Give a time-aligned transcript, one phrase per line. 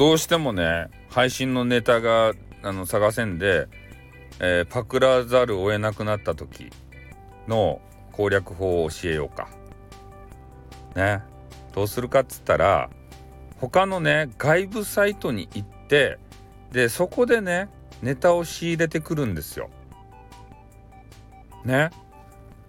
[0.00, 3.68] どうしてもね配信のネタがあの探せんで、
[4.38, 6.70] えー、パクらざるを得なくなった時
[7.46, 9.50] の攻略法を教えようか。
[10.96, 11.22] ね
[11.74, 12.88] どうするかっつったら
[13.58, 16.16] 他のね外部サイトに行って
[16.72, 17.68] でそこでね
[18.00, 19.68] ネタを仕入れてくるんですよ。
[21.66, 21.90] ね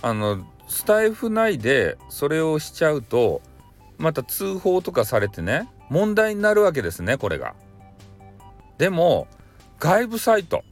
[0.00, 3.42] あのスタイフ内でそれをしちゃうと
[3.98, 7.54] また通報とかされてね問題になるわけですねこれが。
[8.78, 9.26] でも
[9.78, 10.62] 外部サイト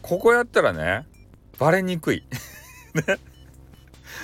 [0.00, 1.06] ここやったらね
[1.58, 2.24] バレにくい。
[2.94, 3.18] ね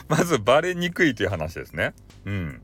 [0.08, 1.94] まずバレにくいという話ですね。
[2.24, 2.60] うん。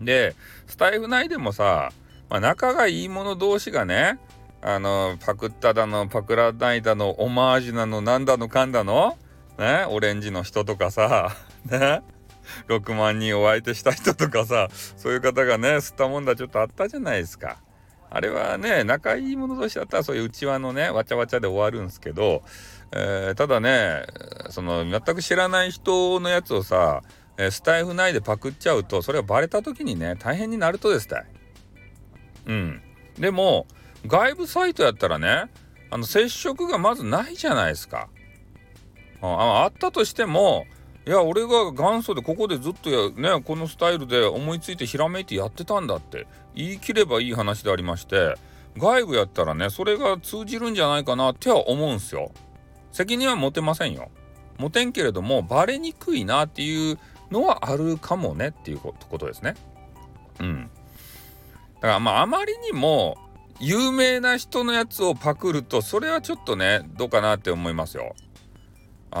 [0.00, 0.34] で
[0.66, 1.92] スタイフ内でもさ、
[2.28, 4.18] まあ、仲がいい者同士がね
[4.60, 9.16] あのパクっただのパクらないだのオマージュなのなんだのかんだの
[9.58, 12.02] ねオレンジの人とかさ ね
[12.68, 17.58] 6万人お相手した人とかさそういう方がね吸ったもんだちょっとあったじゃないですか。
[18.10, 22.42] あれはね仲いい者同士だったらそういう内輪のねわちゃわちゃで終わるんですけど、
[22.92, 24.06] えー、ただね
[24.50, 27.02] その全く知らない人のやつをさ、
[27.36, 31.26] え、スタイフ内でパクっちゃうとそれがバレた時にね大変になるとですたい。
[32.46, 32.82] うん。
[33.18, 33.66] でも
[34.06, 35.50] 外部サイトやったらね
[35.90, 38.08] あの接触がまずないじゃないですか。
[39.20, 40.64] ああったとしても
[41.08, 48.34] いや俺が元祖でここでずっとやねこのスタイルで思いついてひらめいてやってたんだって言い切ればいい話でありまして
[48.76, 52.30] 外部やったらねそれが通じるんじゃないかなっては思うんすよ。
[52.92, 54.10] 責任は持てませんよ。
[54.58, 56.98] 持てんけれどもバレにくいなっていう
[57.30, 59.54] のはあるかもねっていうことですね。
[60.40, 60.70] うん。
[61.76, 63.16] だからまああまりにも
[63.60, 68.14] 有名な人のやつをパクるとそれはちょっとねどうかなって思いますよ。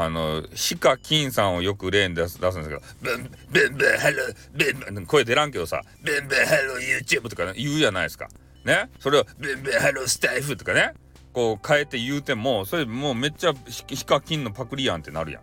[0.00, 8.28] あの、ヒカキンさんをよく例に出す出すんですけど、ブン、ブンブンハロー、ブンブン、声出らんけどさ、ブンブンハロー YouTube とか、ね、言うじゃないですか。
[8.64, 8.90] ね？
[9.00, 10.92] それを、ブンブンハロースタイフとかね、
[11.32, 15.42] こう変えて言うても、それもうめっちゃヒカキンのパクリやんってなるやん。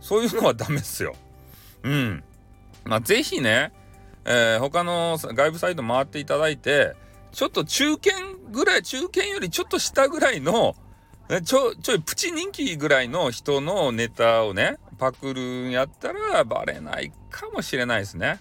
[0.00, 1.14] そういうのはダメっすよ。
[1.82, 2.22] うん。
[2.84, 3.72] まあ、ぜひね、
[4.24, 6.94] えー、他の外部サイト回っていただいて、
[7.32, 8.14] ちょっと中堅
[8.50, 10.76] ぐらい、中堅よりちょっと下ぐらいの、
[11.44, 18.40] ちょ、ちょいプチ人気ぐらいの人のネタをね、パクるんやったらバレないかもしれないですね。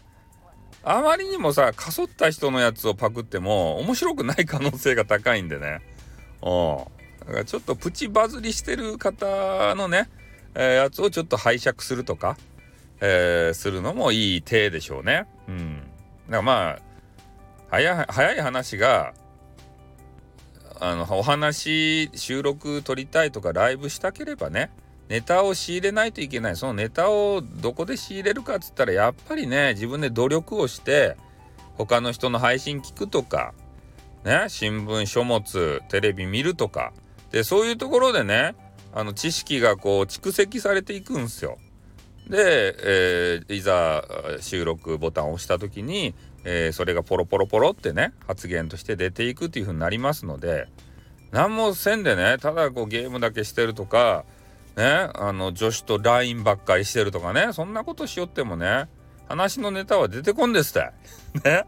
[0.83, 5.81] あまりにもさ、かそった人のやつをパクっても面白くない可能性が高いんでね。
[6.43, 6.77] うん。
[7.27, 10.07] だからちょっとプチバズりしてる方のね、
[10.53, 12.37] えー、やつをちょっと拝借するとか、
[13.01, 15.25] えー、するのもいい手でしょうね。
[15.47, 15.79] うん。
[15.79, 16.79] だからまあ、
[17.71, 19.13] 早い、早い話が、
[20.87, 24.69] あのお話収録撮りたいとかライブしたければね
[25.09, 31.17] ネタを仕入れないといけないそのネタをどこで仕入れるかっつったらやっぱりね自分で努力をして
[31.73, 33.55] 他の人の配信聞くとか
[34.23, 36.93] ね新聞書物テレビ見るとか
[37.31, 38.53] でそういうところでね
[38.93, 41.57] あの知識がこう蓄積されていくんですよ。
[42.29, 42.75] で、
[43.37, 44.03] えー、いざ
[44.41, 46.13] 収録ボタンを押した時に
[46.45, 50.67] えー、それがポロポロポロってね発言として出ていくっていう風になりますので
[51.31, 54.23] 何もせんでねただこうゲームだけしてるとか
[54.77, 58.87] ねあの女子と LINE ばっかりしてるとかねそんなことしよってもね
[59.27, 60.91] 話のネタは出てこんですって。
[61.49, 61.65] ね。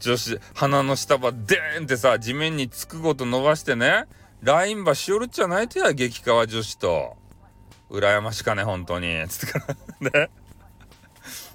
[0.00, 4.06] 女子鼻の下ばデーンってさ地面につくごと伸ばしてね
[4.42, 7.16] LINE ばしおるっちゃないとや激化女子と。
[7.90, 9.24] 羨ましかね本当に。
[9.28, 9.66] つってか
[10.02, 10.30] らね。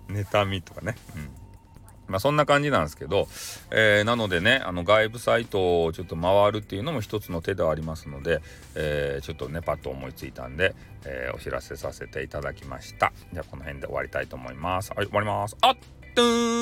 [0.09, 0.95] 妬みとかね。
[1.15, 1.29] うん。
[2.07, 3.27] まあそんな感じなんですけど、
[3.71, 8.41] えー、なのでねあの外部サイトをちょっと回るっていうのも一つの手ではありますので、
[8.75, 13.13] えー、ちょっとねパッと思いついたんで、えー、お知らせさせていただきました。
[13.31, 14.91] じゃあこの辺で終わりたいと思います。
[14.95, 15.57] はい終わります。
[15.61, 15.75] あっ
[16.13, 16.52] と